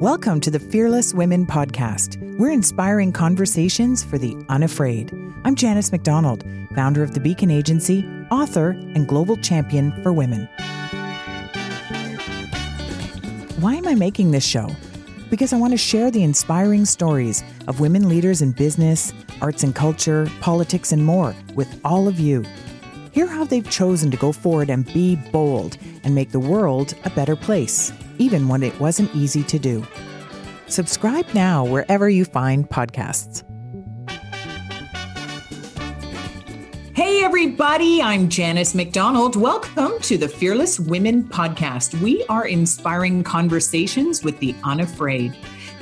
[0.00, 2.18] Welcome to the Fearless Women Podcast.
[2.38, 5.12] We're inspiring conversations for the unafraid.
[5.42, 6.44] I'm Janice McDonald,
[6.76, 10.48] founder of the Beacon Agency, author, and global champion for women.
[13.58, 14.68] Why am I making this show?
[15.30, 19.12] Because I want to share the inspiring stories of women leaders in business,
[19.42, 22.44] arts and culture, politics, and more with all of you.
[23.10, 27.10] Hear how they've chosen to go forward and be bold and make the world a
[27.10, 29.86] better place even when it wasn't easy to do.
[30.66, 33.44] Subscribe now wherever you find podcasts.
[36.94, 39.36] Hey, everybody, I'm Janice McDonald.
[39.36, 42.00] Welcome to the Fearless Women Podcast.
[42.00, 45.36] We are inspiring conversations with the unafraid.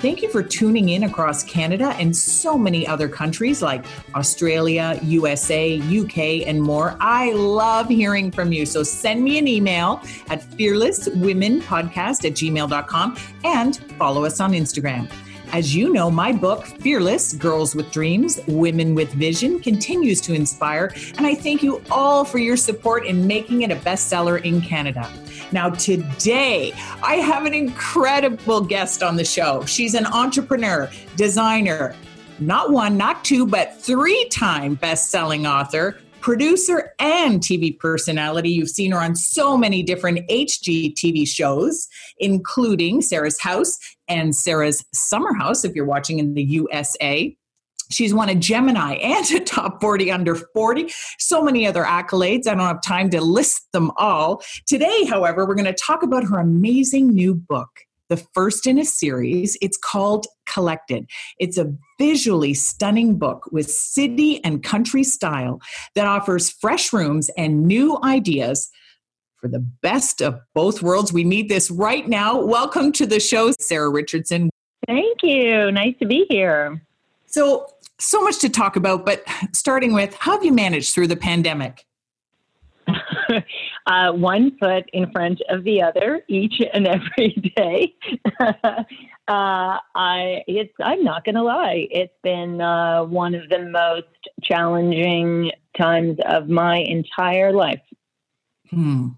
[0.06, 5.80] Thank you for tuning in across Canada and so many other countries like Australia, USA,
[5.80, 6.97] UK, and more.
[7.01, 8.66] I love hearing from you.
[8.66, 10.00] So send me an email
[10.30, 15.11] at fearlesswomenpodcast at gmail.com and follow us on Instagram.
[15.52, 20.92] As you know, my book, Fearless Girls with Dreams, Women with Vision, continues to inspire.
[21.16, 25.11] And I thank you all for your support in making it a bestseller in Canada.
[25.53, 26.72] Now, today,
[27.03, 29.64] I have an incredible guest on the show.
[29.64, 31.94] She's an entrepreneur, designer,
[32.38, 38.50] not one, not two, but three time best selling author, producer, and TV personality.
[38.50, 41.86] You've seen her on so many different HGTV shows,
[42.19, 47.32] including Sarah's House and Sarah's Summer House, if you're watching in the USA.
[47.92, 50.92] She's won a Gemini and a top 40 under 40.
[51.20, 52.48] So many other accolades.
[52.48, 54.42] I don't have time to list them all.
[54.66, 57.70] Today, however, we're going to talk about her amazing new book,
[58.09, 59.57] the first in a series.
[59.61, 61.09] It's called Collected.
[61.39, 65.61] It's a visually stunning book with city and country style
[65.95, 68.71] that offers fresh rooms and new ideas
[69.41, 71.12] for the best of both worlds.
[71.12, 72.41] We need this right now.
[72.41, 74.51] Welcome to the show, Sarah Richardson.
[74.87, 75.71] Thank you.
[75.73, 76.83] Nice to be here.
[77.27, 77.67] So,
[77.99, 81.84] so much to talk about, but starting with how have you managed through the pandemic?
[83.87, 87.94] uh, one foot in front of the other each and every day.
[88.41, 88.84] uh,
[89.28, 94.06] I it's I'm not going to lie, it's been uh, one of the most
[94.42, 97.82] challenging times of my entire life.
[98.70, 99.09] Hmm.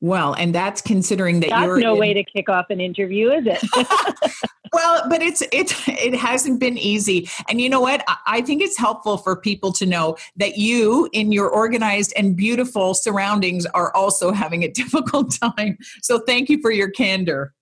[0.00, 3.30] Well, and that's considering that that's you're no in- way to kick off an interview,
[3.32, 3.62] is it?
[4.72, 7.28] well, but it's it it hasn't been easy.
[7.48, 8.04] And you know what?
[8.26, 12.94] I think it's helpful for people to know that you, in your organized and beautiful
[12.94, 15.78] surroundings, are also having a difficult time.
[16.02, 17.52] So thank you for your candor.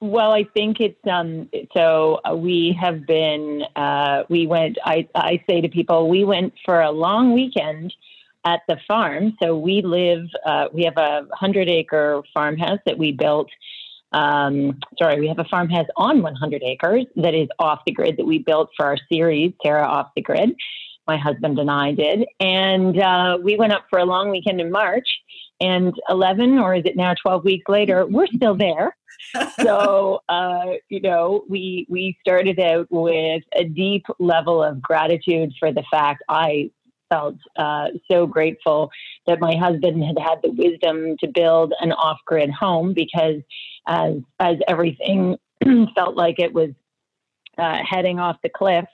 [0.00, 1.50] Well, I think it's um.
[1.74, 3.62] So uh, we have been.
[3.76, 4.78] Uh, we went.
[4.86, 7.94] I I say to people, we went for a long weekend
[8.44, 9.36] at the farm.
[9.42, 13.48] So we live, uh, we have a 100 acre farmhouse that we built.
[14.12, 18.26] Um, sorry, we have a farmhouse on 100 acres that is off the grid that
[18.26, 20.54] we built for our series, Sarah Off the Grid.
[21.06, 22.24] My husband and I did.
[22.40, 25.06] And uh, we went up for a long weekend in March.
[25.60, 28.96] And 11, or is it now 12 weeks later, we're still there.
[29.60, 35.72] so uh, you know we we started out with a deep level of gratitude for
[35.72, 36.70] the fact I
[37.08, 38.90] felt uh, so grateful
[39.26, 43.40] that my husband had had the wisdom to build an off-grid home because
[43.86, 45.36] as as everything
[45.94, 46.70] felt like it was
[47.58, 48.86] uh, heading off the cliff,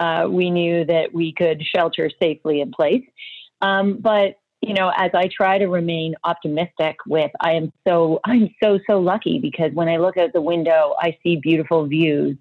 [0.00, 3.04] uh, we knew that we could shelter safely in place.
[3.60, 8.54] Um, but you know, as I try to remain optimistic with, I am so, I'm
[8.62, 12.36] so, so lucky because when I look out the window, I see beautiful views.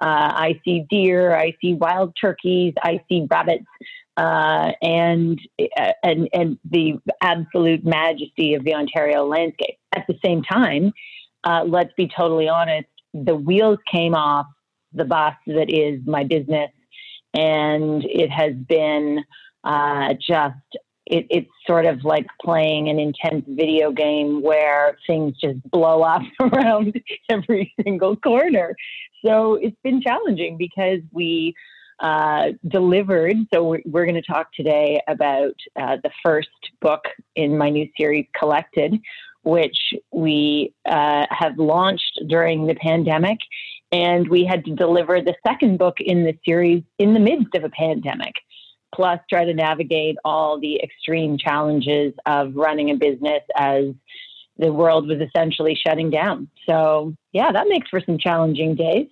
[0.00, 3.66] Uh, I see deer, I see wild turkeys, I see rabbits,
[4.16, 5.40] uh, and
[5.76, 9.76] uh, and and the absolute majesty of the Ontario landscape.
[9.94, 10.92] At the same time,
[11.44, 14.46] uh, let's be totally honest, the wheels came off
[14.92, 16.70] the bus that is my business,
[17.32, 19.24] and it has been
[19.64, 20.56] uh, just.
[21.06, 26.22] It, it's sort of like playing an intense video game where things just blow up
[26.40, 26.98] around
[27.28, 28.74] every single corner.
[29.22, 31.54] So it's been challenging because we
[32.00, 33.36] uh, delivered.
[33.52, 36.48] So we're, we're going to talk today about uh, the first
[36.80, 37.04] book
[37.36, 39.00] in my new series, Collected,
[39.42, 39.78] which
[40.10, 43.38] we uh, have launched during the pandemic.
[43.92, 47.62] And we had to deliver the second book in the series in the midst of
[47.62, 48.32] a pandemic,
[48.92, 53.84] plus try to navigate all the extreme challenges of running a business as
[54.56, 56.48] the world was essentially shutting down.
[56.68, 59.06] So, yeah, that makes for some challenging days.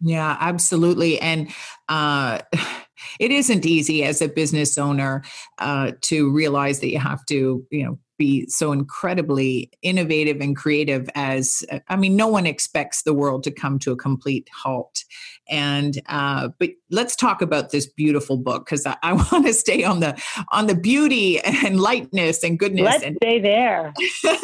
[0.00, 1.18] Yeah, absolutely.
[1.20, 1.50] And
[1.88, 2.40] uh,
[3.20, 5.22] it isn't easy as a business owner
[5.58, 11.08] uh, to realize that you have to, you know, be so incredibly innovative and creative
[11.14, 15.04] as i mean no one expects the world to come to a complete halt
[15.48, 19.84] and uh, but let's talk about this beautiful book because I, I want to stay
[19.84, 20.20] on the
[20.50, 23.92] on the beauty and lightness and goodness let's and, stay there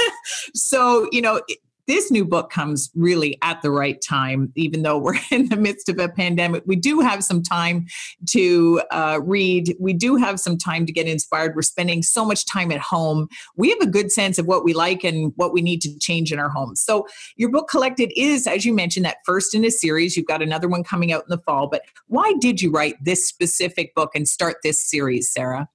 [0.55, 1.41] so you know
[1.87, 5.89] this new book comes really at the right time, even though we're in the midst
[5.89, 6.63] of a pandemic.
[6.67, 7.87] We do have some time
[8.31, 9.75] to uh, read.
[9.81, 11.55] We do have some time to get inspired.
[11.55, 13.29] We're spending so much time at home.
[13.57, 16.33] We have a good sense of what we like and what we need to change
[16.33, 16.81] in our homes.
[16.83, 17.07] So,
[17.37, 20.17] your book collected is, as you mentioned, that first in a series.
[20.17, 21.67] You've got another one coming out in the fall.
[21.67, 25.69] But why did you write this specific book and start this series, Sarah?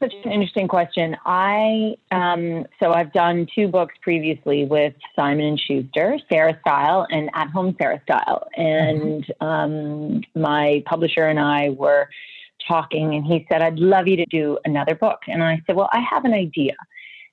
[0.00, 1.16] Such an interesting question.
[1.24, 7.30] I um, so I've done two books previously with Simon and Schuster, Sarah Style and
[7.34, 9.44] At Home Sarah Style, and mm-hmm.
[9.44, 12.08] um, my publisher and I were
[12.66, 15.90] talking, and he said, "I'd love you to do another book," and I said, "Well,
[15.92, 16.74] I have an idea."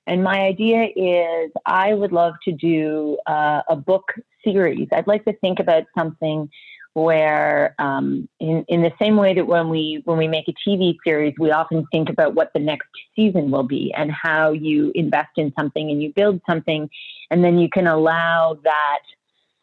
[0.08, 4.12] And my idea is I would love to do uh, a book
[4.44, 4.88] series.
[4.92, 6.48] I'd like to think about something
[6.96, 10.96] where um, in, in the same way that when we when we make a TV
[11.04, 15.28] series, we often think about what the next season will be and how you invest
[15.36, 16.88] in something and you build something,
[17.30, 19.00] and then you can allow that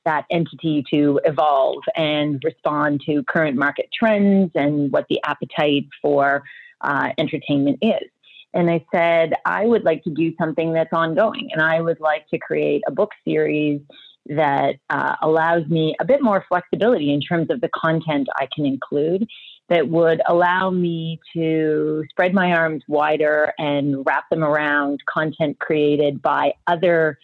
[0.06, 6.44] that entity to evolve and respond to current market trends and what the appetite for
[6.82, 8.12] uh, entertainment is.
[8.54, 12.30] And I said, I would like to do something that's ongoing, and I would like
[12.30, 13.82] to create a book series
[14.28, 18.66] that uh, allows me a bit more flexibility in terms of the content I can
[18.66, 19.28] include
[19.70, 26.22] that would allow me to spread my arms wider and wrap them around content created
[26.22, 27.18] by other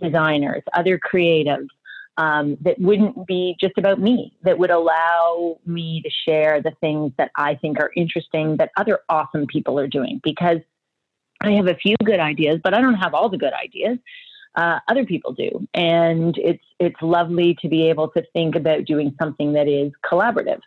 [0.00, 1.68] designers, other creatives.
[2.16, 7.12] Um, that wouldn't be just about me, that would allow me to share the things
[7.16, 10.20] that I think are interesting that other awesome people are doing.
[10.22, 10.58] Because
[11.40, 13.96] I have a few good ideas, but I don't have all the good ideas
[14.54, 15.66] uh, other people do.
[15.74, 20.60] And it's it's lovely to be able to think about doing something that is collaborative.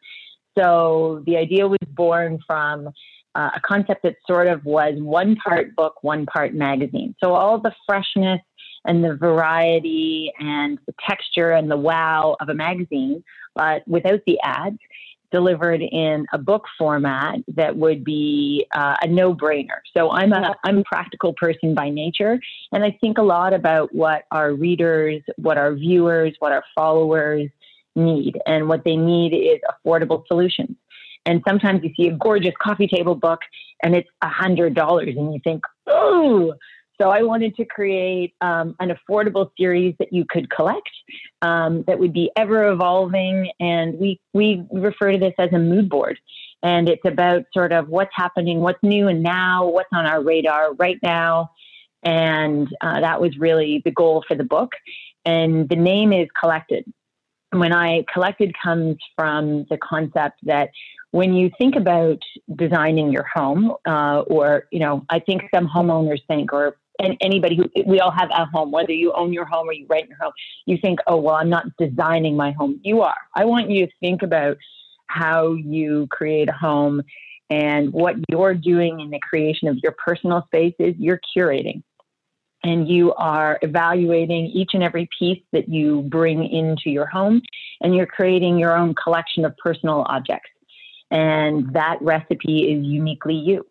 [0.58, 2.90] So the idea was born from
[3.36, 7.16] uh, a concept that sort of was one part book, one part magazine.
[7.24, 8.42] So all the freshness
[8.86, 13.24] and the variety and the texture and the wow of a magazine,
[13.56, 14.78] but without the ads
[15.34, 19.80] delivered in a book format that would be uh, a no-brainer.
[19.98, 22.40] So I'm a I'm a practical person by nature,
[22.72, 27.50] and I think a lot about what our readers, what our viewers, what our followers
[27.96, 30.78] need, and what they need is affordable solutions.
[31.26, 33.42] And sometimes you see a gorgeous coffee table book,
[33.82, 36.54] and it's a hundred dollars, and you think, oh
[37.01, 40.90] so I wanted to create um, an affordable series that you could collect
[41.42, 43.51] um, that would be ever evolving.
[43.60, 46.19] And we, we refer to this as a mood board.
[46.62, 50.74] And it's about sort of what's happening, what's new and now, what's on our radar
[50.75, 51.51] right now.
[52.04, 54.72] And uh, that was really the goal for the book.
[55.25, 56.86] And the name is Collected.
[57.51, 60.69] When I collected comes from the concept that
[61.12, 62.18] when you think about
[62.56, 67.56] designing your home, uh, or you know, I think some homeowners think, or and anybody
[67.56, 70.18] who we all have a home, whether you own your home or you rent your
[70.19, 70.34] home,
[70.66, 72.80] you think, oh, well, I'm not designing my home.
[72.84, 73.18] You are.
[73.36, 74.57] I want you to think about
[75.07, 77.01] how you create a home
[77.50, 81.84] and what you're doing in the creation of your personal space is you're curating
[82.63, 87.42] and you are evaluating each and every piece that you bring into your home
[87.82, 90.50] and you're creating your own collection of personal objects
[91.12, 93.65] and that recipe is uniquely you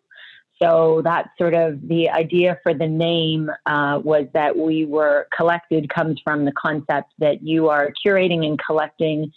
[0.63, 5.89] so that's sort of the idea for the name uh, was that we were collected
[5.89, 9.31] comes from the concept that you are curating and collecting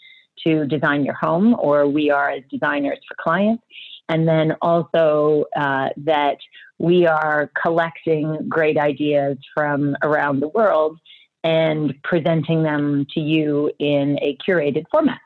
[0.44, 3.64] to design your home, or we are as designers for clients.
[4.08, 6.36] And then also uh, that
[6.78, 11.00] we are collecting great ideas from around the world
[11.42, 15.20] and presenting them to you in a curated format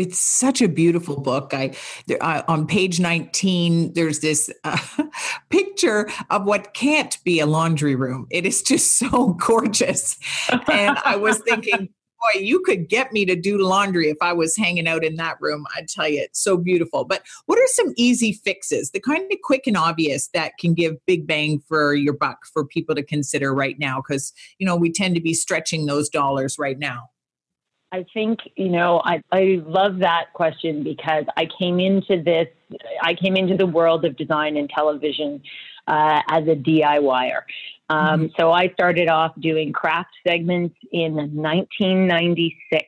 [0.00, 1.52] it's such a beautiful book.
[1.52, 1.74] I
[2.48, 4.78] on page 19 there's this uh,
[5.50, 8.26] picture of what can't be a laundry room.
[8.30, 10.18] It is just so gorgeous.
[10.50, 11.88] And I was thinking
[12.20, 15.38] boy, you could get me to do laundry if I was hanging out in that
[15.40, 15.66] room.
[15.74, 17.04] I tell you, it's so beautiful.
[17.04, 21.04] But what are some easy fixes, the kind of quick and obvious that can give
[21.06, 24.02] big bang for your buck for people to consider right now?
[24.02, 27.08] Because, you know, we tend to be stretching those dollars right now.
[27.92, 32.46] I think, you know, I, I love that question because I came into this,
[33.02, 35.42] I came into the world of design and television
[35.88, 37.42] uh, as a DIYer.
[37.88, 38.26] Um, mm-hmm.
[38.38, 42.86] So I started off doing craft segments in 1996.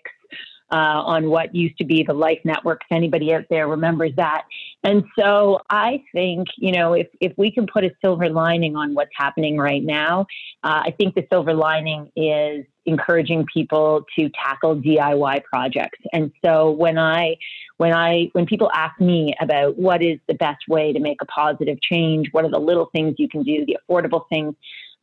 [0.72, 2.82] Uh, on what used to be the Life Network.
[2.88, 4.44] If anybody out there remembers that,
[4.82, 8.94] and so I think you know if if we can put a silver lining on
[8.94, 10.26] what's happening right now,
[10.64, 15.98] uh, I think the silver lining is encouraging people to tackle DIY projects.
[16.12, 17.36] And so when I
[17.76, 21.26] when I when people ask me about what is the best way to make a
[21.26, 24.54] positive change, what are the little things you can do, the affordable things,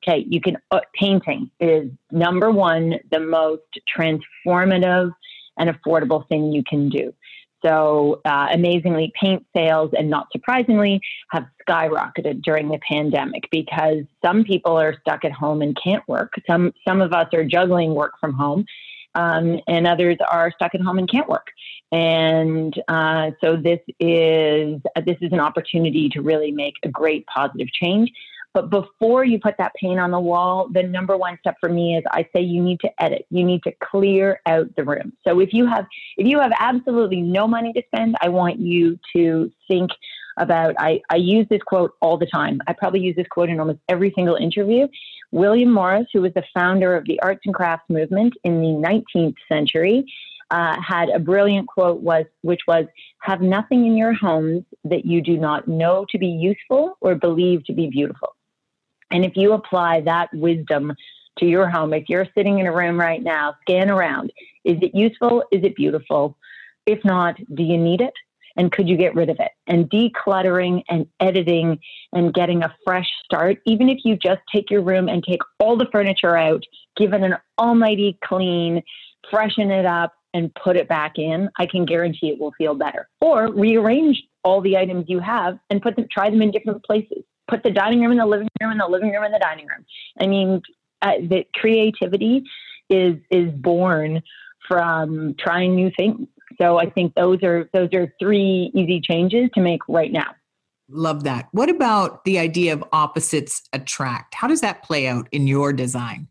[0.04, 3.64] okay, you can uh, painting is number 1 the most
[3.96, 5.12] transformative
[5.60, 7.14] and affordable thing you can do.
[7.64, 11.02] So, uh, amazingly, paint sales, and not surprisingly,
[11.32, 16.34] have skyrocketed during the pandemic because some people are stuck at home and can't work.
[16.48, 18.66] Some some of us are juggling work from home,
[19.16, 21.48] um, and others are stuck at home and can't work.
[21.92, 27.68] And uh, so this is this is an opportunity to really make a great positive
[27.74, 28.10] change.
[28.54, 31.98] But before you put that paint on the wall, the number one step for me
[31.98, 33.26] is I say you need to edit.
[33.30, 35.14] You need to clear out the room.
[35.26, 35.86] So if you have
[36.18, 39.92] if you have absolutely no money to spend, I want you to think
[40.38, 42.60] about I, I use this quote all the time.
[42.66, 44.88] I probably use this quote in almost every single interview.
[45.32, 49.36] William Morris, who was the founder of the arts and crafts movement in the 19th
[49.48, 50.06] century,
[50.50, 52.86] uh, had a brilliant quote was which was
[53.22, 57.64] have nothing in your homes that you do not know to be useful or believe
[57.66, 58.30] to be beautiful
[59.12, 60.94] and if you apply that wisdom
[61.40, 64.32] to your home, if you're sitting in a room right now, scan around.
[64.66, 65.44] Is it useful?
[65.52, 66.38] Is it beautiful?
[66.86, 68.14] If not, do you need it?
[68.58, 69.52] And could you get rid of it?
[69.68, 71.80] And decluttering and editing
[72.12, 75.78] and getting a fresh start, even if you just take your room and take all
[75.78, 76.64] the furniture out,
[76.98, 78.82] give it an almighty clean,
[79.30, 83.08] freshen it up, and put it back in, I can guarantee it will feel better.
[83.22, 87.24] Or rearrange all the items you have and put them, try them in different places
[87.50, 89.68] put the dining room in the living room and the living room in the dining
[89.68, 89.86] room.
[90.20, 90.62] I mean,
[91.02, 92.44] uh, the creativity
[92.90, 94.22] is is born
[94.68, 96.28] from trying new things.
[96.60, 100.36] So I think those are those are three easy changes to make right now.
[100.92, 101.48] Love that.
[101.52, 104.34] What about the idea of opposites attract?
[104.34, 106.28] How does that play out in your design?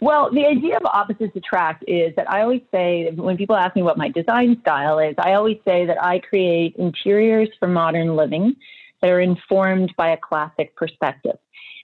[0.00, 3.82] Well, the idea of opposites attract is that I always say when people ask me
[3.82, 8.54] what my design style is, I always say that I create interiors for modern living
[9.00, 11.36] that are informed by a classic perspective.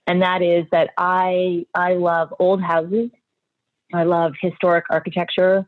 [0.07, 3.09] And that is that I, I love old houses.
[3.93, 5.67] I love historic architecture.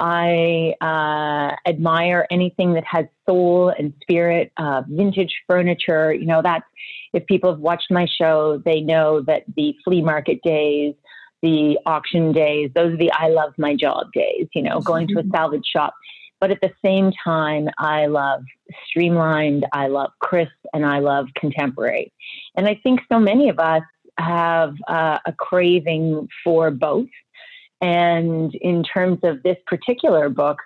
[0.00, 6.12] I uh, admire anything that has soul and spirit, uh, vintage furniture.
[6.12, 6.64] You know, that's
[7.12, 10.94] if people have watched my show, they know that the flea market days,
[11.42, 15.20] the auction days, those are the I love my job days, you know, going to
[15.20, 15.94] a salvage shop.
[16.40, 18.44] But at the same time, I love
[18.88, 22.12] streamlined, I love crisp, and I love contemporary.
[22.56, 23.82] And I think so many of us
[24.18, 27.08] have uh, a craving for both.
[27.80, 30.58] And in terms of this particular book,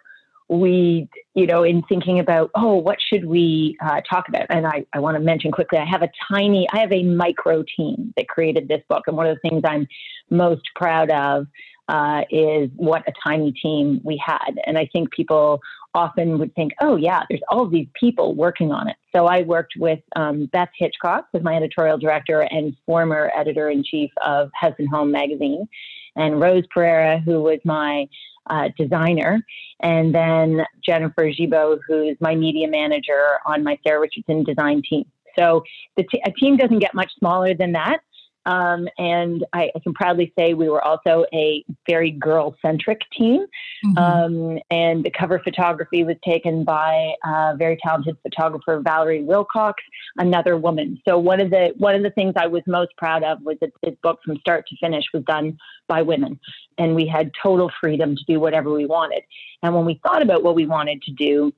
[0.48, 4.46] we, you know, in thinking about, oh, what should we uh, talk about?
[4.50, 7.64] And I, I want to mention quickly, I have a tiny, I have a micro
[7.76, 9.04] team that created this book.
[9.06, 9.86] And one of the things I'm
[10.28, 11.46] most proud of
[11.88, 14.52] uh, is what a tiny team we had.
[14.66, 15.60] And I think people
[15.94, 18.96] often would think, oh, yeah, there's all these people working on it.
[19.14, 23.84] So I worked with um, Beth Hitchcock, who's my editorial director and former editor in
[23.84, 25.68] chief of House and Home magazine,
[26.16, 28.08] and Rose Pereira, who was my
[28.48, 29.44] uh, designer,
[29.80, 35.04] and then Jennifer Gibault, who's my media manager on my Sarah Richardson design team.
[35.38, 35.62] So
[35.96, 38.00] the t- a team doesn't get much smaller than that.
[38.44, 43.46] Um, and I, I, can proudly say we were also a very girl centric team.
[43.84, 43.98] Mm-hmm.
[43.98, 49.82] Um, and the cover photography was taken by a very talented photographer, Valerie Wilcox,
[50.18, 51.00] another woman.
[51.06, 53.70] So one of the one of the things I was most proud of was that
[53.82, 55.56] this book from start to finish was done
[55.86, 56.40] by women.
[56.78, 59.22] And we had total freedom to do whatever we wanted.
[59.62, 61.52] And when we thought about what we wanted to do,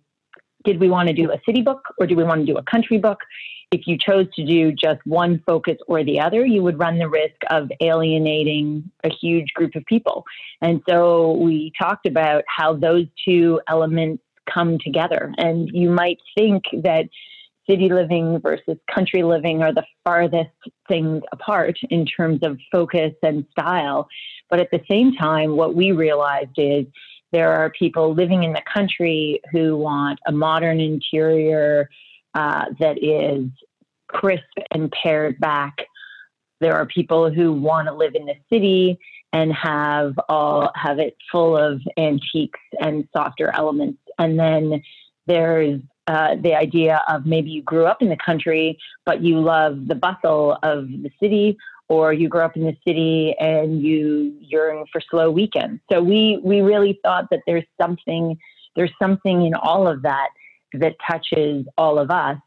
[0.64, 2.62] did we want to do a city book or do we want to do a
[2.62, 3.20] country book?
[3.75, 7.09] If you chose to do just one focus or the other, you would run the
[7.09, 10.25] risk of alienating a huge group of people.
[10.61, 15.35] And so we talked about how those two elements come together.
[15.38, 17.07] And you might think that
[17.69, 20.50] city living versus country living are the farthest
[20.87, 24.07] things apart in terms of focus and style.
[24.50, 26.87] But at the same time, what we realized is
[27.33, 31.88] there are people living in the country who want a modern interior
[32.34, 33.48] uh, that is
[34.08, 35.74] crisp and pared back.
[36.60, 38.98] There are people who want to live in the city
[39.32, 43.98] and have all have it full of antiques and softer elements.
[44.18, 44.82] And then
[45.26, 49.88] there's uh, the idea of maybe you grew up in the country, but you love
[49.88, 51.56] the bustle of the city,
[51.88, 55.80] or you grew up in the city and you yearn for slow weekends.
[55.90, 58.38] So we we really thought that there's something
[58.76, 60.28] there's something in all of that
[60.81, 62.38] that touches all of us.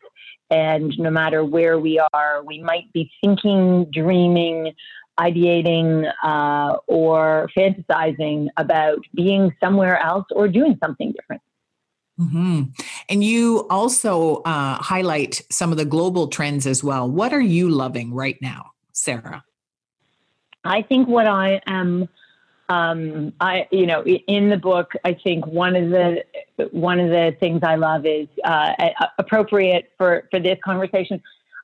[0.49, 4.73] And no matter where we are, we might be thinking, dreaming,
[5.19, 11.41] ideating, uh, or fantasizing about being somewhere else or doing something different.
[12.19, 12.63] Mm-hmm.
[13.09, 17.09] And you also uh, highlight some of the global trends as well.
[17.09, 19.43] What are you loving right now, Sarah?
[20.63, 22.09] I think what I am,
[22.69, 26.23] um, I you know, in the book, I think one of the
[26.71, 28.71] one of the things I love is uh,
[29.17, 31.21] appropriate for for this conversation.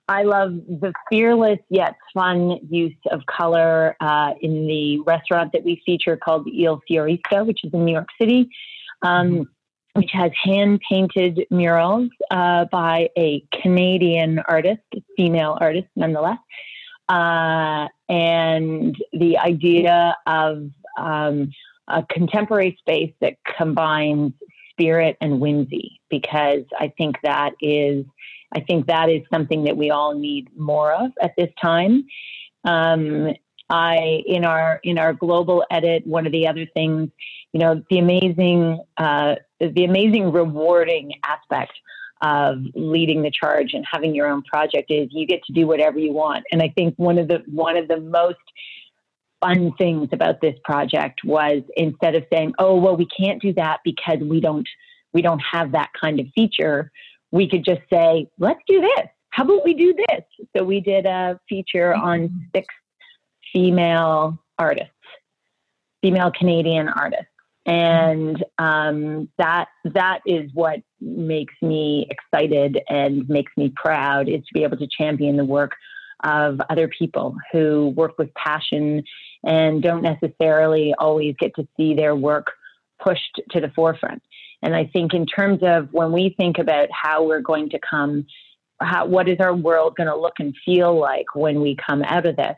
[0.09, 5.81] I love the fearless yet fun use of color uh, in the restaurant that we
[5.85, 8.49] feature called Il Fiorista, which is in New York City.
[9.01, 9.41] Um, mm-hmm
[9.95, 14.81] which has hand painted murals uh, by a Canadian artist,
[15.15, 16.39] female artist nonetheless.
[17.09, 21.51] Uh, and the idea of um,
[21.87, 24.33] a contemporary space that combines
[24.71, 28.05] spirit and whimsy, because I think that is,
[28.55, 32.05] I think that is something that we all need more of at this time.
[32.63, 33.33] Um,
[33.69, 37.09] I in our in our global edit, one of the other things,
[37.53, 41.73] you know, the amazing uh, the amazing rewarding aspect
[42.21, 45.99] of leading the charge and having your own project is you get to do whatever
[45.99, 46.45] you want.
[46.51, 48.37] And I think one of the one of the most
[49.43, 53.79] fun things about this project was instead of saying, "Oh, well, we can't do that
[53.83, 54.67] because we don't
[55.13, 56.91] we don't have that kind of feature,"
[57.31, 59.07] we could just say, "Let's do this.
[59.29, 60.23] How about we do this?"
[60.55, 62.37] So we did a feature on mm-hmm.
[62.55, 62.67] six
[63.51, 64.93] female artists,
[66.01, 67.27] female Canadian artists
[67.65, 74.53] and um, that that is what makes me excited and makes me proud is to
[74.53, 75.71] be able to champion the work
[76.23, 79.03] of other people who work with passion
[79.43, 82.51] and don't necessarily always get to see their work
[83.01, 84.21] pushed to the forefront.
[84.61, 88.25] And I think in terms of when we think about how we're going to come,
[88.79, 92.25] how, what is our world going to look and feel like when we come out
[92.25, 92.55] of this?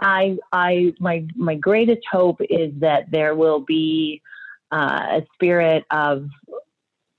[0.00, 4.22] I, I, my, my greatest hope is that there will be
[4.70, 6.28] uh, a spirit of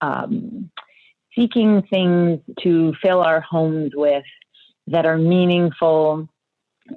[0.01, 0.69] um,
[1.35, 4.23] seeking things to fill our homes with
[4.87, 6.27] that are meaningful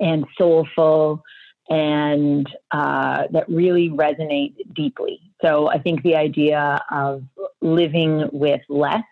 [0.01, 1.23] and soulful
[1.69, 5.21] and uh, that really resonate deeply.
[5.43, 7.23] So I think the idea of
[7.61, 9.05] living with less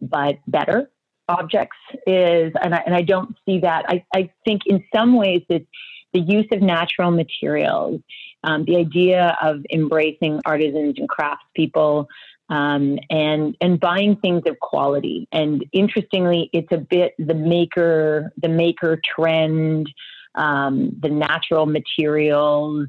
[0.00, 0.90] but better
[1.28, 1.76] objects
[2.06, 3.84] is, and I, and I don't see that.
[3.88, 5.66] I, I think in some ways it's
[6.12, 8.00] the use of natural materials,
[8.42, 12.06] um, the idea of embracing artisans and craftspeople,
[12.48, 15.28] um, and and buying things of quality.
[15.30, 19.88] And interestingly, it's a bit the maker the maker trend,
[20.34, 22.88] um, the natural materials.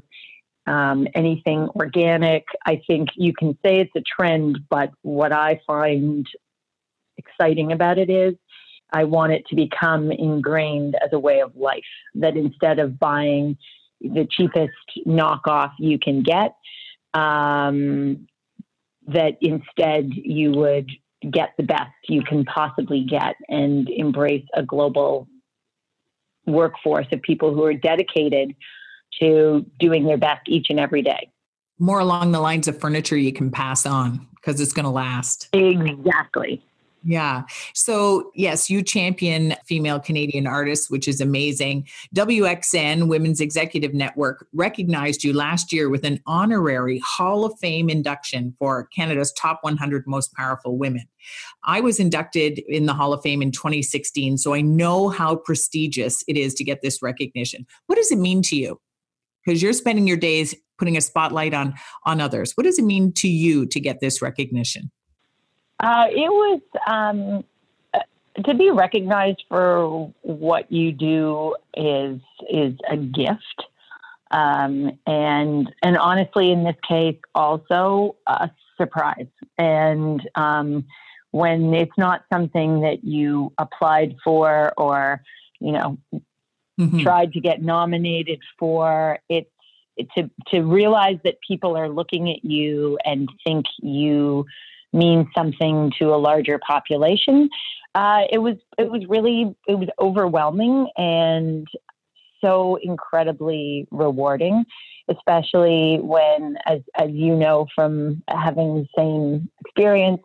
[0.64, 6.24] Um, anything organic, I think you can say it's a trend, but what I find
[7.16, 8.34] exciting about it is
[8.92, 11.82] I want it to become ingrained as a way of life.
[12.14, 13.56] That instead of buying
[14.00, 14.72] the cheapest
[15.06, 16.54] knockoff you can get,
[17.14, 18.28] um,
[19.08, 20.90] that instead you would
[21.30, 25.28] get the best you can possibly get and embrace a global
[26.46, 28.54] workforce of people who are dedicated
[29.20, 31.30] to doing their best each and every day.
[31.78, 35.48] More along the lines of furniture you can pass on because it's going to last.
[35.52, 36.62] Exactly.
[37.04, 37.42] Yeah.
[37.74, 41.88] So, yes, you champion female Canadian artists, which is amazing.
[42.14, 48.54] WXN, Women's Executive Network, recognized you last year with an honorary Hall of Fame induction
[48.58, 51.08] for Canada's top 100 most powerful women.
[51.64, 56.22] I was inducted in the Hall of Fame in 2016, so I know how prestigious
[56.28, 57.66] it is to get this recognition.
[57.86, 58.80] What does it mean to you?
[59.44, 61.74] Because you're spending your days putting a spotlight on
[62.06, 62.52] on others.
[62.56, 64.92] What does it mean to you to get this recognition?
[65.80, 67.44] Uh, it was um,
[67.92, 73.64] uh, to be recognized for what you do is is a gift,
[74.30, 79.26] um, and and honestly, in this case, also a surprise.
[79.58, 80.84] And um,
[81.32, 85.22] when it's not something that you applied for or
[85.60, 85.98] you know
[86.78, 87.00] mm-hmm.
[87.00, 89.50] tried to get nominated for, it's
[90.16, 94.46] to to realize that people are looking at you and think you
[94.92, 97.48] means something to a larger population.
[97.94, 101.66] Uh, it was it was really it was overwhelming and
[102.42, 104.64] so incredibly rewarding,
[105.08, 110.20] especially when, as as you know from having the same experience,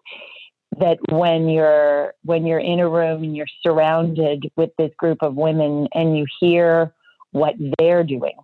[0.80, 5.36] that when you're when you're in a room and you're surrounded with this group of
[5.36, 6.94] women and you hear
[7.32, 8.36] what they're doing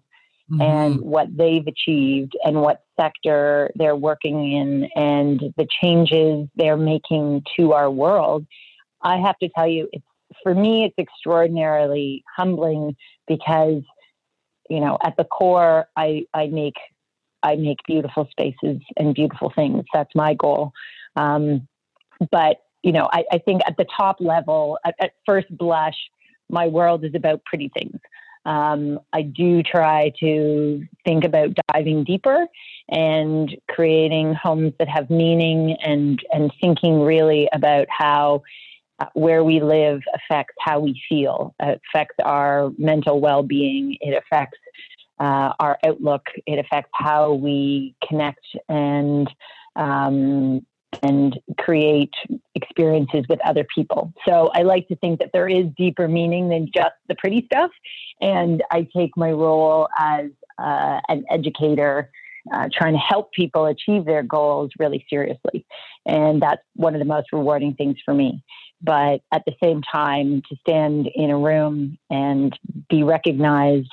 [0.53, 0.61] mm-hmm.
[0.61, 7.43] and what they've achieved and what sector they're working in and the changes they're making
[7.57, 8.45] to our world,
[9.01, 10.05] I have to tell you, it's
[10.41, 12.95] for me, it's extraordinarily humbling
[13.27, 13.83] because,
[14.69, 16.75] you know, at the core, I, I make
[17.43, 19.83] I make beautiful spaces and beautiful things.
[19.93, 20.71] That's my goal.
[21.17, 21.67] Um,
[22.31, 25.95] but you know, I, I, think at the top level, at, at, first blush,
[26.49, 27.97] my world is about pretty things.
[28.45, 32.47] Um, I do try to think about diving deeper
[32.89, 38.43] and creating homes that have meaning and and thinking really about how
[38.99, 44.59] uh, where we live affects how we feel, it affects our mental well-being, it affects
[45.19, 49.27] uh, our outlook, it affects how we connect and
[49.75, 50.65] um,
[51.01, 52.13] and create
[52.55, 54.13] experiences with other people.
[54.27, 57.71] So I like to think that there is deeper meaning than just the pretty stuff.
[58.21, 60.27] And I take my role as
[60.57, 62.09] uh, an educator.
[62.53, 65.65] Uh, trying to help people achieve their goals really seriously.
[66.05, 68.43] And that's one of the most rewarding things for me.
[68.81, 72.53] But at the same time, to stand in a room and
[72.89, 73.87] be recognized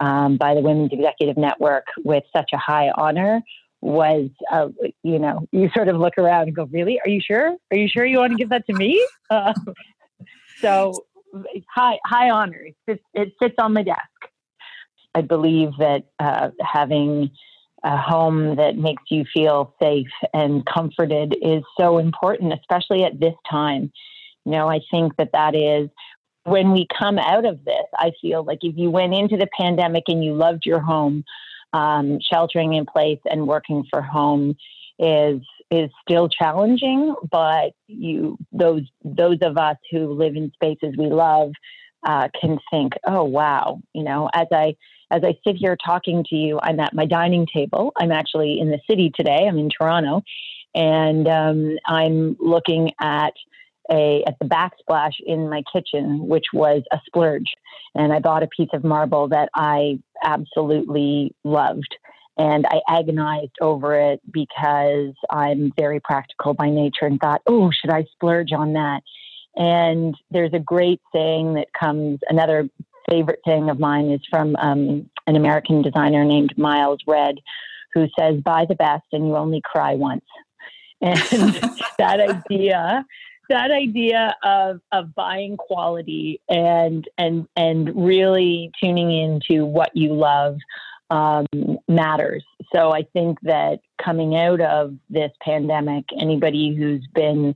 [0.00, 3.40] um, by the Women's Executive Network with such a high honor
[3.84, 4.68] was, uh,
[5.02, 6.98] you know, you sort of look around and go, really?
[7.00, 7.54] Are you sure?
[7.70, 9.06] Are you sure you want to give that to me?
[9.30, 9.54] Uh,
[10.60, 10.92] so
[11.74, 12.60] high, high honor.
[12.66, 13.98] It sits, it sits on my desk.
[15.14, 17.30] I believe that uh, having
[17.82, 23.34] a home that makes you feel safe and comforted is so important, especially at this
[23.50, 23.90] time.
[24.44, 25.88] You know, I think that that is
[26.44, 27.86] when we come out of this.
[27.96, 31.24] I feel like if you went into the pandemic and you loved your home,
[31.74, 34.56] um, sheltering in place and working for home
[34.98, 41.06] is is still challenging, but you those those of us who live in spaces we
[41.06, 41.50] love
[42.06, 44.76] uh, can think, oh wow, you know, as I
[45.10, 47.92] as I sit here talking to you, I'm at my dining table.
[47.96, 49.46] I'm actually in the city today.
[49.48, 50.22] I'm in Toronto,
[50.76, 53.34] and um, I'm looking at
[53.90, 57.54] a at the backsplash in my kitchen, which was a splurge,
[57.94, 61.96] and I bought a piece of marble that I absolutely loved.
[62.36, 67.90] And I agonized over it because I'm very practical by nature and thought, oh, should
[67.92, 69.02] I splurge on that?
[69.54, 72.68] And there's a great saying that comes, another
[73.08, 77.36] favorite saying of mine is from um, an American designer named Miles Redd,
[77.92, 80.24] who says, buy the best and you only cry once.
[81.00, 81.20] And
[81.98, 83.04] that idea
[83.48, 90.56] that idea of of buying quality and and and really tuning into what you love
[91.10, 91.46] um,
[91.88, 92.44] matters.
[92.74, 97.54] So I think that coming out of this pandemic, anybody who's been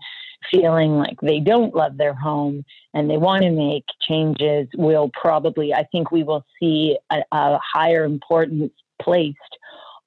[0.51, 5.74] feeling like they don't love their home and they want to make changes will probably,
[5.74, 9.38] I think we will see a, a higher importance placed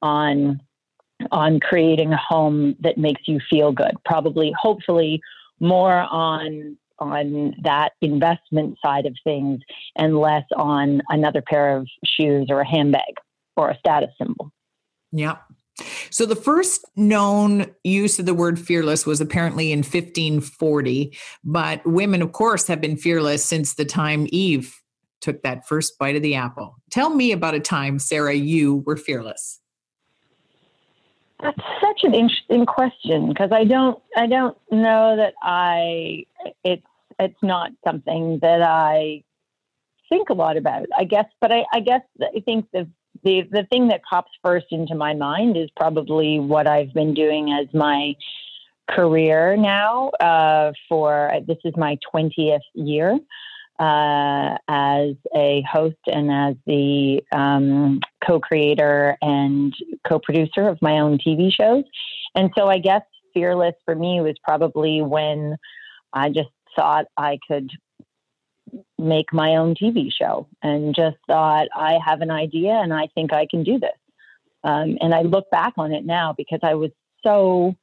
[0.02, 0.62] on
[1.32, 3.92] on creating a home that makes you feel good.
[4.06, 5.22] Probably, hopefully,
[5.62, 9.60] more on on that investment side of things
[9.96, 13.16] and less on another pair of shoes or a handbag
[13.58, 14.52] or a status symbol.
[15.12, 15.38] Yeah.
[16.12, 22.22] So the first known use of the word fearless was apparently in 1540, but women,
[22.22, 24.76] of course, have been fearless since the time Eve
[25.22, 26.76] took that first bite of the apple.
[26.92, 29.60] Tell me about a time, Sarah, you were fearless.
[31.42, 31.58] That's
[31.92, 36.26] such an interesting question because I don't I don't know that I
[36.64, 36.86] it's
[37.20, 39.24] it's not something that I
[40.10, 40.88] think a lot about.
[40.98, 42.88] I guess, but I, I guess I think the
[43.24, 47.52] the the thing that pops first into my mind is probably what I've been doing
[47.52, 48.16] as my
[48.90, 53.20] career now uh, for this is my twentieth year
[53.80, 59.74] uh, as a host and as the um, co creator and
[60.08, 61.84] co producer of my own TV shows.
[62.36, 63.02] And so I guess
[63.34, 65.56] Fearless for me was probably when
[66.14, 67.70] I just thought I could
[68.98, 73.34] make my own TV show and just thought, I have an idea and I think
[73.34, 73.92] I can do this.
[74.64, 76.92] Um, and I look back on it now because I was
[77.24, 77.76] so,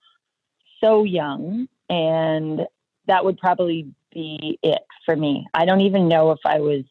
[0.82, 2.60] so young and
[3.06, 5.46] that would probably be it for me.
[5.54, 6.84] I don't even know if I was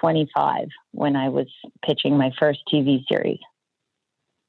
[0.00, 1.46] 25 when I was
[1.84, 3.40] pitching my first TV series.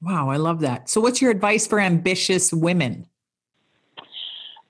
[0.02, 0.90] Wow, I love that.
[0.90, 3.08] So, what's your advice for ambitious women?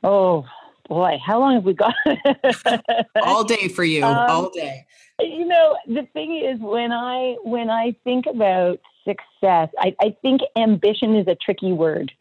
[0.03, 0.45] Oh,
[0.87, 1.93] boy, how long have we got?
[3.23, 4.85] all day for you, um, all day.
[5.19, 10.41] You know, the thing is, when I when I think about success, I, I think
[10.57, 12.11] ambition is a tricky word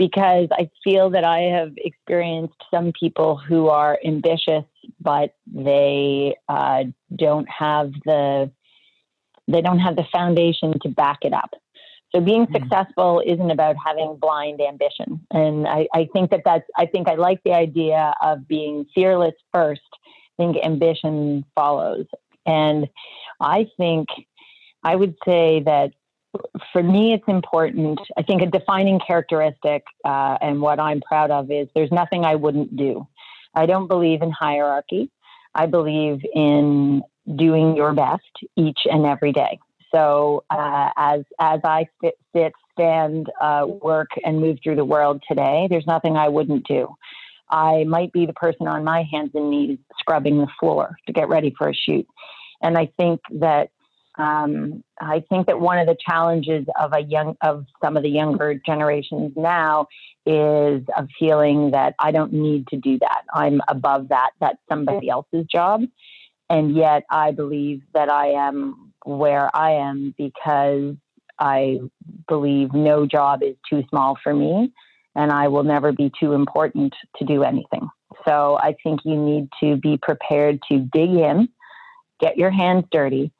[0.00, 4.64] because I feel that I have experienced some people who are ambitious,
[4.98, 6.84] but they uh,
[7.14, 8.50] don't have the
[9.46, 11.50] they don't have the foundation to back it up.
[12.14, 12.62] So being mm-hmm.
[12.62, 15.20] successful isn't about having blind ambition.
[15.32, 19.34] And I, I think that that's, I think I like the idea of being fearless
[19.52, 19.82] first.
[19.92, 22.06] I think ambition follows.
[22.46, 22.88] And
[23.40, 24.08] I think
[24.82, 25.92] I would say that
[26.72, 27.98] for me, it's important.
[28.16, 32.34] I think a defining characteristic uh, and what I'm proud of is there's nothing I
[32.34, 33.06] wouldn't do.
[33.54, 35.10] I don't believe in hierarchy.
[35.54, 37.02] I believe in
[37.36, 38.22] doing your best
[38.56, 39.58] each and every day.
[39.92, 45.22] So uh, as as I sit, sit stand, uh, work, and move through the world
[45.28, 46.94] today, there's nothing I wouldn't do.
[47.50, 51.28] I might be the person on my hands and knees scrubbing the floor to get
[51.28, 52.06] ready for a shoot,
[52.62, 53.70] and I think that
[54.20, 58.10] um, I think that one of the challenges of a young of some of the
[58.10, 59.86] younger generations now
[60.26, 63.22] is a feeling that I don't need to do that.
[63.32, 64.30] I'm above that.
[64.40, 65.82] That's somebody else's job.
[66.50, 70.96] And yet I believe that I am where I am because
[71.38, 71.78] I
[72.28, 74.72] believe no job is too small for me
[75.14, 77.88] and I will never be too important to do anything.
[78.28, 81.48] So I think you need to be prepared to dig in,
[82.20, 83.32] get your hands dirty,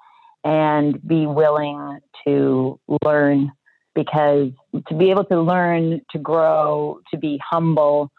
[0.45, 3.53] and be willing to learn
[3.95, 4.51] because
[4.89, 8.11] to be able to learn, to grow, to be humble,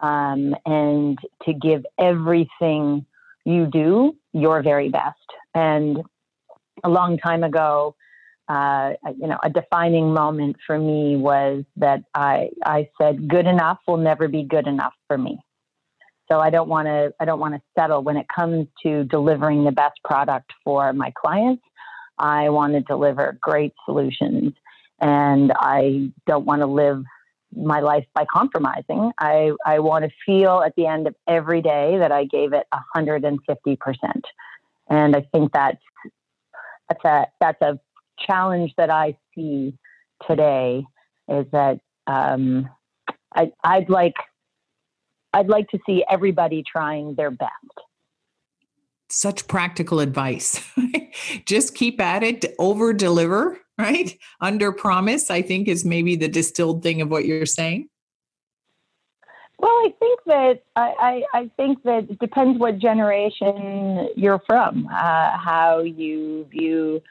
[0.00, 3.04] um, and to give everything
[3.44, 5.16] you do your very best.
[5.54, 5.98] And
[6.84, 7.94] a long time ago,
[8.48, 13.78] uh, you know, a defining moment for me was that I I said, "Good enough
[13.86, 15.38] will never be good enough for me."
[16.30, 19.64] So I don't want to I don't want to settle when it comes to delivering
[19.64, 21.62] the best product for my clients.
[22.18, 24.52] I want to deliver great solutions,
[25.00, 27.04] and I don't want to live
[27.56, 29.10] my life by compromising.
[29.18, 32.66] I, I want to feel at the end of every day that I gave it
[32.94, 33.78] 150%.
[34.90, 35.82] And I think that's,
[36.88, 37.78] that's a, that's a
[38.26, 39.74] challenge that I see
[40.26, 40.84] today
[41.28, 42.68] is that um,
[43.34, 44.14] I, I'd like,
[45.32, 47.52] I'd like to see everybody trying their best.
[49.10, 50.62] Such practical advice.
[51.46, 54.16] Just keep at it, over deliver, right?
[54.40, 57.88] Under promise, I think, is maybe the distilled thing of what you're saying.
[59.58, 64.86] Well, I think that I, I, I think that it depends what generation you're from,
[64.86, 67.02] uh, how you view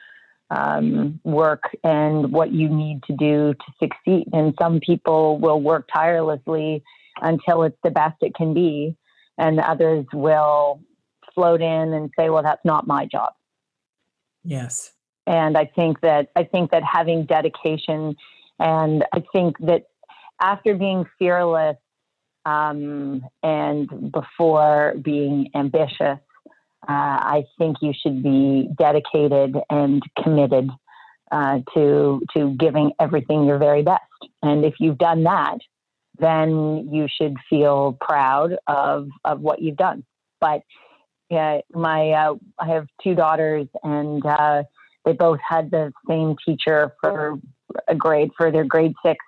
[0.50, 4.28] um, work and what you need to do to succeed.
[4.32, 6.82] And some people will work tirelessly
[7.20, 8.96] until it's the best it can be,
[9.36, 10.80] and others will
[11.38, 13.32] float in and say, "Well, that's not my job."
[14.42, 14.92] Yes
[15.28, 18.16] and I think that I think that having dedication,
[18.58, 19.82] and I think that
[20.40, 21.76] after being fearless
[22.46, 26.18] um, and before being ambitious,
[26.88, 30.70] uh, I think you should be dedicated and committed
[31.30, 34.02] uh, to to giving everything your very best.
[34.42, 35.58] And if you've done that,
[36.18, 40.04] then you should feel proud of of what you've done.
[40.40, 40.62] But
[41.30, 44.62] yeah, my uh, I have two daughters, and uh,
[45.04, 47.38] they both had the same teacher for
[47.86, 49.18] a grade for their grade six,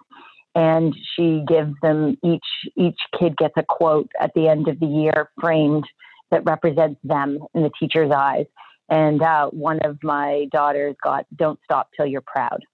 [0.55, 4.87] and she gives them each each kid gets a quote at the end of the
[4.87, 5.85] year framed
[6.31, 8.47] that represents them in the teacher's eyes.
[8.89, 12.65] And uh, one of my daughters got "Don't stop till you're proud,"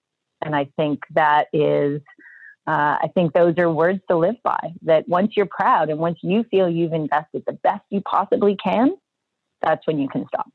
[0.44, 2.00] and I think that is.
[2.68, 4.58] Uh, I think those are words to live by.
[4.82, 8.96] That once you're proud and once you feel you've invested the best you possibly can,
[9.62, 10.50] that's when you can stop.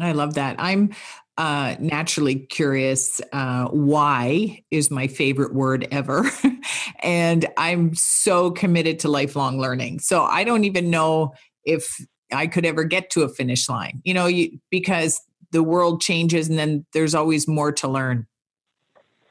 [0.00, 0.56] I love that.
[0.58, 0.94] I'm
[1.36, 3.20] uh, naturally curious.
[3.32, 6.30] Uh, why is my favorite word ever.
[7.02, 10.00] and I'm so committed to lifelong learning.
[10.00, 11.34] So I don't even know
[11.64, 11.96] if
[12.32, 16.48] I could ever get to a finish line, you know, you, because the world changes
[16.48, 18.26] and then there's always more to learn.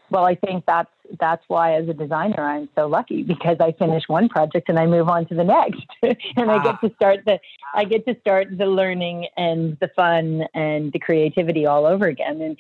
[0.10, 4.04] Well, I think that's that's why as a designer I'm so lucky because I finish
[4.08, 5.86] one project and I move on to the next.
[6.36, 7.40] And I get to start the
[7.74, 12.42] I get to start the learning and the fun and the creativity all over again.
[12.42, 12.58] And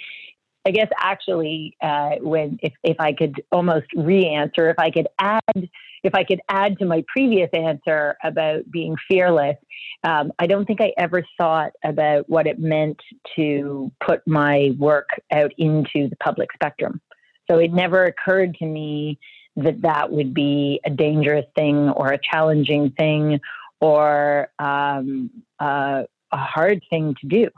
[0.65, 5.69] I guess actually uh, when if, if I could almost re-answer if I could add
[6.03, 9.57] if I could add to my previous answer about being fearless
[10.03, 12.99] um, I don't think I ever thought about what it meant
[13.35, 17.01] to put my work out into the public spectrum
[17.49, 19.19] so it never occurred to me
[19.55, 23.39] that that would be a dangerous thing or a challenging thing
[23.79, 25.29] or um,
[25.59, 27.49] uh, a hard thing to do.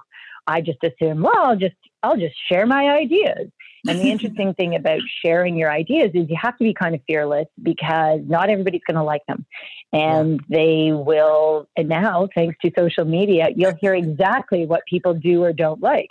[0.47, 3.49] I just assumed, well, I'll just I'll just share my ideas.
[3.87, 7.01] And the interesting thing about sharing your ideas is you have to be kind of
[7.07, 9.45] fearless because not everybody's going to like them.
[9.91, 10.57] And yeah.
[10.57, 15.53] they will, and now, thanks to social media, you'll hear exactly what people do or
[15.53, 16.09] don't like.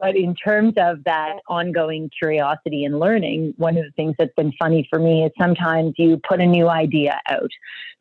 [0.00, 4.52] But in terms of that ongoing curiosity and learning, one of the things that's been
[4.58, 7.50] funny for me is sometimes you put a new idea out.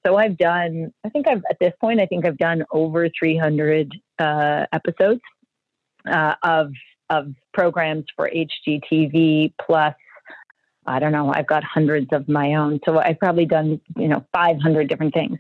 [0.06, 3.94] So I've done, I think I've, at this point, I think I've done over 300
[4.18, 5.22] uh, episodes
[6.10, 6.72] uh, of,
[7.10, 9.94] of programs for HGTV plus
[10.86, 12.80] I don't know, I've got hundreds of my own.
[12.84, 15.38] So I've probably done, you know, 500 different things.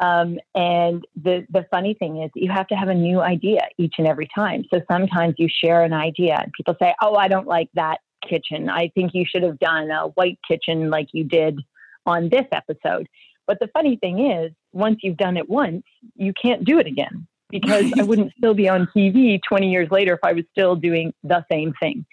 [0.00, 3.94] Um, and the, the funny thing is, you have to have a new idea each
[3.98, 4.64] and every time.
[4.72, 8.68] So sometimes you share an idea and people say, Oh, I don't like that kitchen.
[8.68, 11.60] I think you should have done a white kitchen like you did
[12.06, 13.08] on this episode.
[13.46, 15.82] But the funny thing is, once you've done it once,
[16.14, 20.12] you can't do it again because I wouldn't still be on TV 20 years later
[20.14, 22.04] if I was still doing the same thing.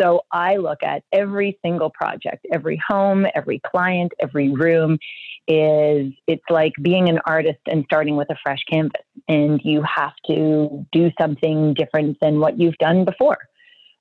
[0.00, 4.98] So I look at every single project, every home, every client, every room
[5.46, 10.14] is it's like being an artist and starting with a fresh canvas and you have
[10.26, 13.38] to do something different than what you've done before.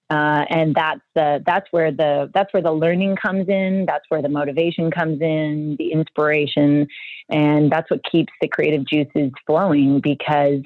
[0.09, 3.85] Uh, and that's the that's where the that's where the learning comes in.
[3.87, 6.87] That's where the motivation comes in, the inspiration,
[7.29, 10.01] and that's what keeps the creative juices flowing.
[10.01, 10.61] Because,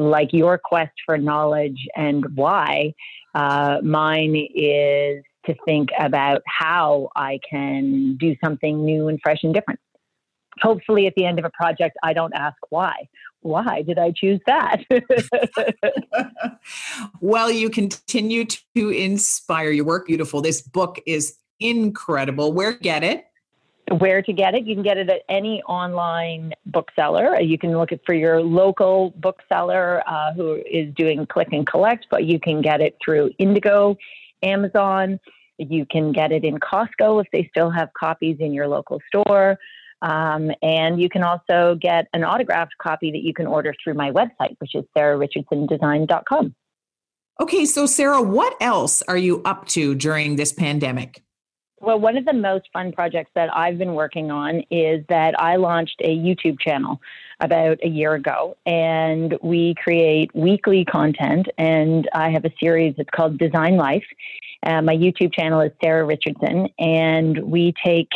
[0.00, 2.94] like your quest for knowledge and why,
[3.34, 9.54] uh, mine is to think about how I can do something new and fresh and
[9.54, 9.80] different.
[10.60, 13.08] Hopefully, at the end of a project, I don't ask why.
[13.42, 14.84] Why did I choose that?
[17.20, 19.70] well, you continue to inspire.
[19.70, 20.42] Your work beautiful.
[20.42, 22.52] This book is incredible.
[22.52, 23.29] Where get it?
[23.98, 24.64] Where to get it.
[24.66, 27.40] You can get it at any online bookseller.
[27.40, 32.06] You can look it for your local bookseller uh, who is doing click and collect,
[32.10, 33.96] but you can get it through Indigo,
[34.42, 35.18] Amazon.
[35.58, 39.58] You can get it in Costco if they still have copies in your local store.
[40.02, 44.10] Um, and you can also get an autographed copy that you can order through my
[44.10, 46.54] website, which is sarahrichardson.design.com.
[47.40, 51.22] Okay, so Sarah, what else are you up to during this pandemic?
[51.82, 55.56] Well, one of the most fun projects that I've been working on is that I
[55.56, 57.00] launched a YouTube channel
[57.40, 61.48] about a year ago, and we create weekly content.
[61.56, 64.04] And I have a series, it's called Design Life.
[64.62, 68.10] Uh, my YouTube channel is Sarah Richardson, and we take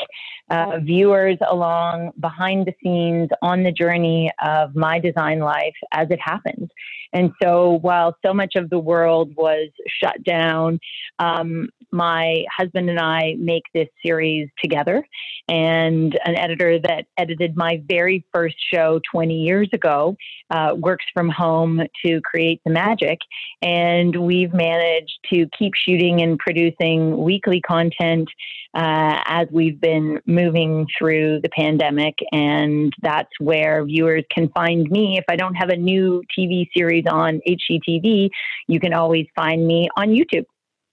[0.50, 6.20] uh, viewers along behind the scenes on the journey of my design life as it
[6.20, 6.68] happens.
[7.14, 9.70] And so while so much of the world was
[10.02, 10.80] shut down,
[11.20, 15.06] um, my husband and I make this series together.
[15.48, 20.16] And an editor that edited my very first show 20 years ago
[20.50, 23.18] uh, works from home to create the magic.
[23.62, 28.28] And we've managed to keep shooting and producing weekly content
[28.74, 32.14] uh, as we've been moving through the pandemic.
[32.32, 35.18] And that's where viewers can find me.
[35.18, 38.30] If I don't have a new TV series on HGTV,
[38.68, 40.44] you can always find me on YouTube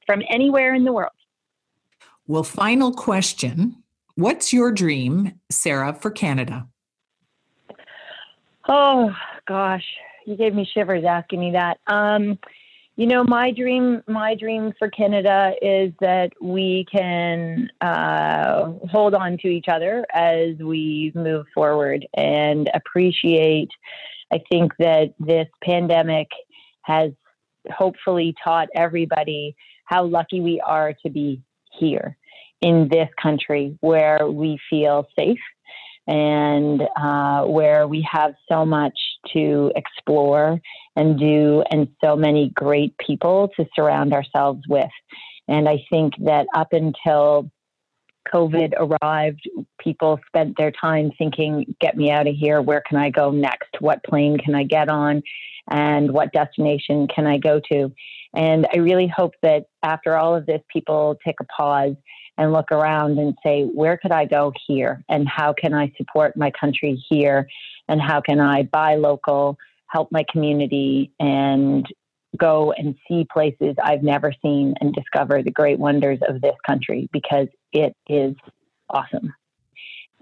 [0.06, 1.12] from anywhere in the world.
[2.28, 3.78] Well, final question
[4.16, 6.68] What's your dream, Sarah, for Canada?
[8.68, 9.12] Oh,
[9.48, 9.86] gosh.
[10.26, 11.80] You gave me shivers asking me that.
[11.88, 12.38] Um,
[13.02, 19.40] you know my dream my dream for canada is that we can uh, hold on
[19.40, 23.72] to each other as we move forward and appreciate
[24.32, 26.28] i think that this pandemic
[26.84, 27.12] has
[27.76, 32.16] hopefully taught everybody how lucky we are to be here
[32.62, 35.40] in this country where we feel safe
[36.08, 38.98] and uh, where we have so much
[39.34, 40.60] to explore
[40.96, 44.90] and do, and so many great people to surround ourselves with.
[45.48, 47.50] And I think that up until
[48.34, 52.62] COVID arrived, people spent their time thinking, get me out of here.
[52.62, 53.70] Where can I go next?
[53.80, 55.24] What plane can I get on?
[55.72, 57.92] And what destination can I go to?
[58.36, 61.96] And I really hope that after all of this, people take a pause
[62.38, 65.04] and look around and say, where could I go here?
[65.10, 67.48] And how can I support my country here?
[67.88, 69.58] And how can I buy local,
[69.88, 71.86] help my community, and
[72.38, 77.10] go and see places I've never seen and discover the great wonders of this country
[77.12, 78.36] because it is
[78.90, 79.34] awesome.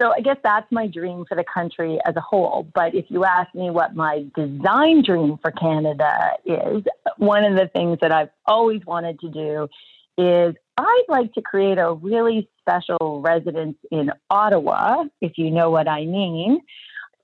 [0.00, 2.66] So I guess that's my dream for the country as a whole.
[2.74, 6.82] But if you ask me what my design dream for Canada is,
[7.18, 9.68] one of the things that I've always wanted to do
[10.16, 15.86] is I'd like to create a really special residence in Ottawa, if you know what
[15.86, 16.60] I mean.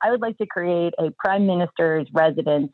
[0.02, 2.70] I would like to create a prime minister's residence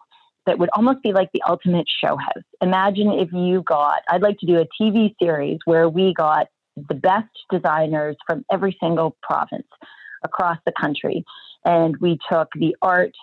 [0.47, 2.43] that would almost be like the ultimate show house.
[2.61, 6.49] Imagine if you got, I'd like to do a TV series where we got
[6.89, 9.67] the best designers from every single province
[10.25, 11.25] across the country.
[11.65, 13.15] And we took the art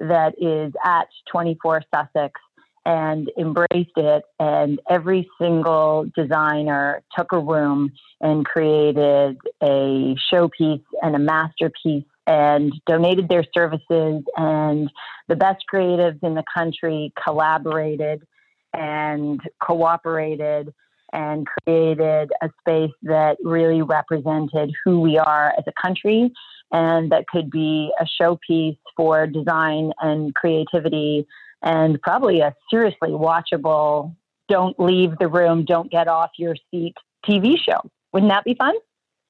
[0.00, 2.40] that is at 24 Sussex
[2.84, 4.22] and embraced it.
[4.38, 12.72] And every single designer took a room and created a showpiece and a masterpiece and
[12.86, 14.22] donated their services.
[14.36, 14.90] And
[15.28, 18.26] the best creatives in the country collaborated
[18.72, 20.72] and cooperated
[21.12, 26.30] and created a space that really represented who we are as a country
[26.70, 31.26] and that could be a showpiece for design and creativity
[31.62, 34.14] and probably a seriously watchable
[34.48, 36.94] don't leave the room, don't get off your seat
[37.28, 37.80] TV show.
[38.12, 38.74] Wouldn't that be fun?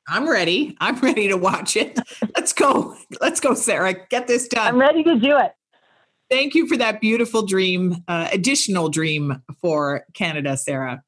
[0.08, 0.76] I'm ready.
[0.80, 1.98] I'm ready to watch it.
[2.36, 2.96] Let's go.
[3.20, 3.94] Let's go, Sarah.
[4.08, 4.66] Get this done.
[4.66, 5.52] I'm ready to do it.
[6.30, 11.02] Thank you for that beautiful dream, uh, additional dream for Canada, Sarah.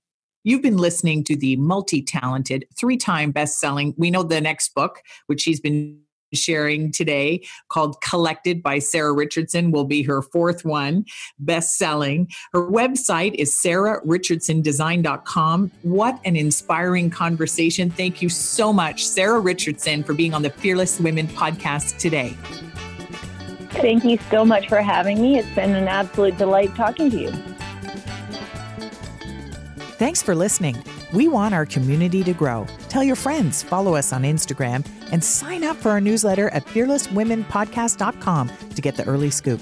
[0.44, 4.74] You've been listening to the multi talented, three time best selling, we know the next
[4.74, 6.00] book, which she's been
[6.32, 11.04] sharing today called Collected by Sarah Richardson will be her fourth one,
[11.38, 12.30] best selling.
[12.52, 15.70] Her website is sarahrichardson.design.com.
[15.82, 17.90] What an inspiring conversation.
[17.90, 22.36] Thank you so much, Sarah Richardson, for being on the Fearless Women podcast today.
[23.70, 25.38] Thank you so much for having me.
[25.38, 27.32] It's been an absolute delight talking to you.
[30.00, 30.82] Thanks for listening.
[31.12, 32.66] We want our community to grow.
[32.88, 34.82] Tell your friends, follow us on Instagram,
[35.12, 39.60] and sign up for our newsletter at fearlesswomenpodcast.com to get the early scoop.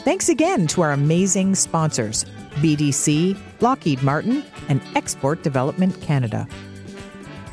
[0.00, 2.26] Thanks again to our amazing sponsors
[2.56, 6.46] BDC, Lockheed Martin, and Export Development Canada.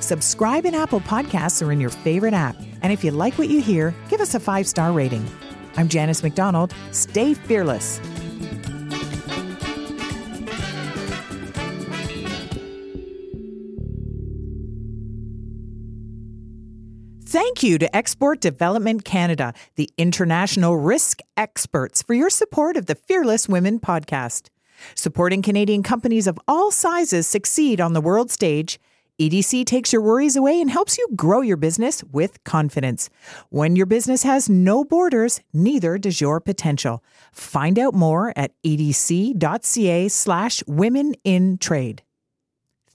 [0.01, 2.57] Subscribe in Apple Podcasts or in your favorite app.
[2.81, 5.25] And if you like what you hear, give us a five star rating.
[5.77, 6.75] I'm Janice McDonald.
[6.91, 8.01] Stay fearless.
[17.53, 22.95] Thank you to Export Development Canada, the international risk experts, for your support of the
[22.95, 24.47] Fearless Women podcast.
[24.95, 28.79] Supporting Canadian companies of all sizes succeed on the world stage,
[29.21, 33.11] EDC takes your worries away and helps you grow your business with confidence.
[33.49, 37.03] When your business has no borders, neither does your potential.
[37.31, 42.01] Find out more at edc.ca slash women in trade.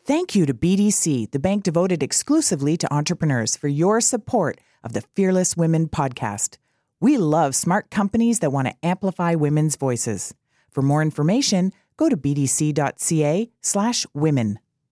[0.08, 5.02] Thank you to BDC, the bank devoted exclusively to entrepreneurs, for your support of the
[5.02, 6.56] Fearless Women podcast.
[6.98, 10.34] We love smart companies that want to amplify women's voices.
[10.70, 14.58] For more information, go to bdc.ca/women.